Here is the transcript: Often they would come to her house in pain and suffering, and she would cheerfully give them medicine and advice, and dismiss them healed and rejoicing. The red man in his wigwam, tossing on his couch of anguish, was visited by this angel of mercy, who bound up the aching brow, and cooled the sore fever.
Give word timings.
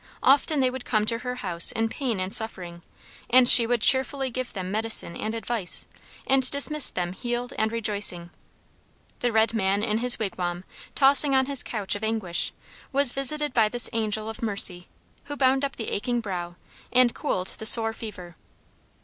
Often 0.23 0.61
they 0.61 0.71
would 0.71 0.83
come 0.83 1.05
to 1.05 1.19
her 1.19 1.35
house 1.35 1.71
in 1.71 1.87
pain 1.87 2.19
and 2.19 2.33
suffering, 2.33 2.81
and 3.29 3.47
she 3.47 3.67
would 3.67 3.81
cheerfully 3.83 4.31
give 4.31 4.51
them 4.51 4.71
medicine 4.71 5.15
and 5.15 5.35
advice, 5.35 5.85
and 6.25 6.49
dismiss 6.49 6.89
them 6.89 7.13
healed 7.13 7.53
and 7.55 7.71
rejoicing. 7.71 8.31
The 9.19 9.31
red 9.31 9.53
man 9.53 9.83
in 9.83 9.99
his 9.99 10.17
wigwam, 10.17 10.63
tossing 10.95 11.35
on 11.35 11.45
his 11.45 11.61
couch 11.61 11.93
of 11.93 12.03
anguish, 12.03 12.51
was 12.91 13.11
visited 13.11 13.53
by 13.53 13.69
this 13.69 13.91
angel 13.93 14.27
of 14.27 14.41
mercy, 14.41 14.87
who 15.25 15.35
bound 15.35 15.63
up 15.63 15.75
the 15.75 15.89
aching 15.89 16.19
brow, 16.19 16.55
and 16.91 17.13
cooled 17.13 17.49
the 17.59 17.67
sore 17.67 17.93
fever. 17.93 18.35